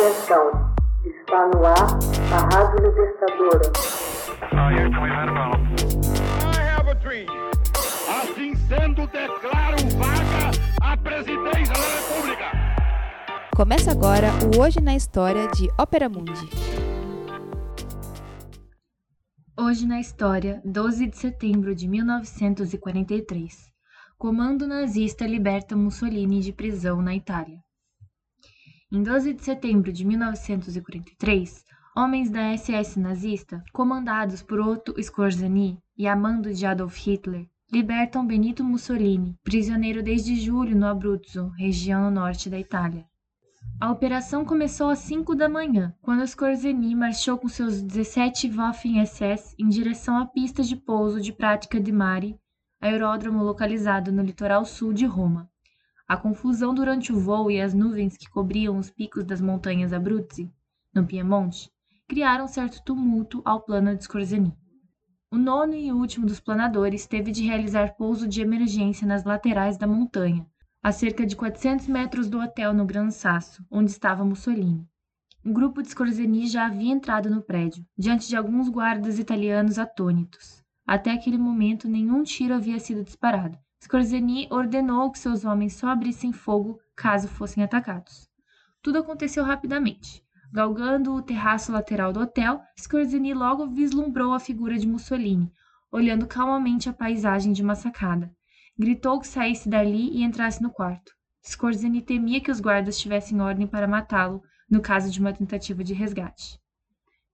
[0.00, 0.74] Atenção,
[1.04, 1.76] está no ar
[2.32, 3.70] a Rádio Libertadora.
[8.08, 12.46] Assim sendo, declaro vaga a presidência da República.
[13.54, 16.48] Começa agora o Hoje na História de Ópera Mundi.
[19.54, 23.70] Hoje na História, 12 de setembro de 1943.
[24.16, 27.58] Comando nazista liberta Mussolini de prisão na Itália.
[28.92, 31.64] Em 12 de setembro de 1943,
[31.96, 38.26] homens da SS nazista, comandados por Otto Skorzeny e a mando de Adolf Hitler, libertam
[38.26, 43.06] Benito Mussolini, prisioneiro desde julho no Abruzzo, região no norte da Itália.
[43.80, 49.68] A operação começou às 5 da manhã, quando Skorzeny marchou com seus 17 Waffen-SS em
[49.68, 52.36] direção à pista de pouso de prática de Mare,
[52.80, 55.48] aeródromo localizado no litoral sul de Roma.
[56.10, 60.52] A confusão durante o voo e as nuvens que cobriam os picos das montanhas Abruzzi,
[60.92, 61.70] no Piemonte,
[62.08, 64.52] criaram certo tumulto ao plano de Scorzeny.
[65.30, 69.86] O nono e último dos planadores teve de realizar pouso de emergência nas laterais da
[69.86, 70.44] montanha,
[70.82, 74.84] a cerca de 400 metros do hotel no Gran Sasso, onde estava Mussolini.
[75.44, 80.60] Um grupo de Scorzeny já havia entrado no prédio, diante de alguns guardas italianos atônitos.
[80.84, 86.32] Até aquele momento, nenhum tiro havia sido disparado, Scorzeny ordenou que seus homens só abrissem
[86.32, 88.28] fogo caso fossem atacados.
[88.82, 90.22] Tudo aconteceu rapidamente.
[90.52, 95.50] Galgando o terraço lateral do hotel, Scorzeny logo vislumbrou a figura de Mussolini,
[95.90, 98.30] olhando calmamente a paisagem de uma sacada.
[98.78, 101.12] Gritou que saísse dali e entrasse no quarto.
[101.42, 105.94] Scorzeny temia que os guardas tivessem ordem para matá-lo no caso de uma tentativa de
[105.94, 106.60] resgate.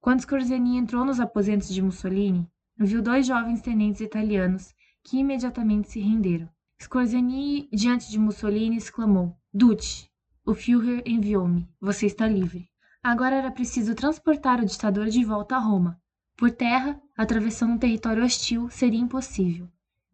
[0.00, 4.72] Quando Scorzeny entrou nos aposentos de Mussolini, viu dois jovens tenentes italianos
[5.06, 6.48] que imediatamente se renderam.
[6.82, 10.08] Scorzeny, diante de Mussolini, exclamou: Duce,
[10.44, 11.68] o Führer enviou-me.
[11.80, 12.68] Você está livre.
[13.00, 16.02] Agora era preciso transportar o ditador de volta a Roma.
[16.36, 19.68] Por terra, atravessando um território hostil seria impossível.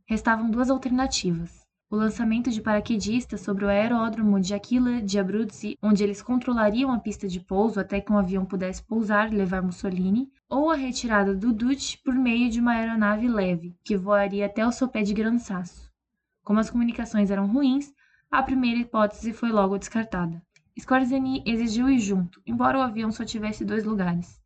[0.04, 1.61] Restavam duas alternativas:
[1.92, 6.98] o lançamento de paraquedistas sobre o aeródromo de Aquila de Abruzzi, onde eles controlariam a
[6.98, 11.36] pista de pouso até que um avião pudesse pousar e levar Mussolini, ou a retirada
[11.36, 15.36] do Duce por meio de uma aeronave leve, que voaria até o sopé de Gran
[15.36, 15.92] Sasso.
[16.42, 17.92] Como as comunicações eram ruins,
[18.30, 20.40] a primeira hipótese foi logo descartada.
[20.80, 24.40] Scorzeny exigiu ir junto, embora o avião só tivesse dois lugares.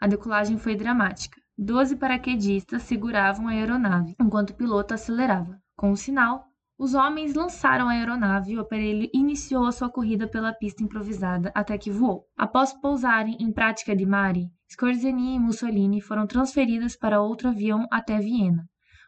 [0.00, 1.42] A decolagem foi dramática.
[1.58, 5.60] Doze paraquedistas seguravam a aeronave, enquanto o piloto acelerava.
[5.74, 10.26] Com um sinal, os homens lançaram a aeronave e o aparelho iniciou a sua corrida
[10.26, 12.24] pela pista improvisada até que voou.
[12.36, 18.18] Após pousarem em prática de mare, Scorzeny e Mussolini foram transferidos para outro avião até
[18.18, 18.64] Viena.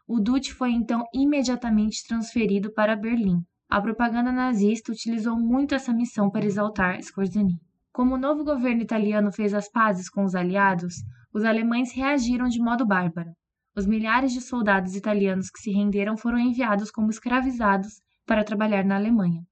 [0.06, 3.40] O Duce foi então imediatamente transferido para Berlim.
[3.68, 7.58] A propaganda nazista utilizou muito essa missão para exaltar Scorzeny.
[7.92, 10.96] Como o novo governo italiano fez as pazes com os aliados,
[11.32, 13.30] os alemães reagiram de modo bárbaro.
[13.76, 18.94] Os milhares de soldados italianos que se renderam foram enviados como escravizados para trabalhar na
[18.94, 19.42] Alemanha.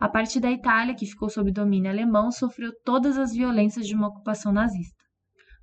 [0.00, 4.08] A parte da Itália, que ficou sob domínio alemão, sofreu todas as violências de uma
[4.08, 4.96] ocupação nazista.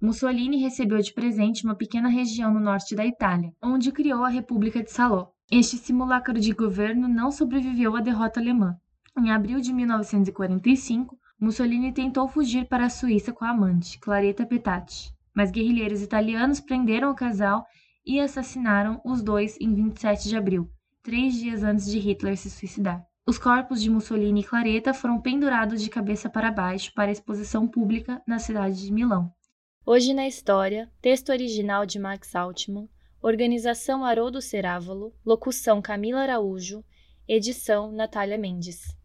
[0.01, 4.81] Mussolini recebeu de presente uma pequena região no norte da Itália, onde criou a República
[4.81, 5.27] de Salò.
[5.51, 8.77] Este simulacro de governo não sobreviveu à derrota alemã.
[9.17, 15.11] Em abril de 1945, Mussolini tentou fugir para a Suíça com a amante, Claretta Petacci,
[15.35, 17.65] mas guerrilheiros italianos prenderam o casal
[18.05, 20.69] e assassinaram os dois em 27 de abril,
[21.03, 23.05] três dias antes de Hitler se suicidar.
[23.25, 28.21] Os corpos de Mussolini e Claretta foram pendurados de cabeça para baixo para exposição pública
[28.25, 29.31] na cidade de Milão.
[29.85, 32.89] Hoje na História, texto original de Max Altman,
[33.21, 36.83] organização Haroldo Cerávolo, locução Camila Araújo,
[37.27, 38.97] edição Natália Mendes.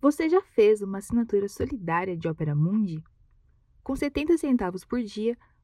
[0.00, 3.02] Você já fez uma assinatura solidária de Opera Mundi?
[3.82, 5.36] Com 70 centavos por dia,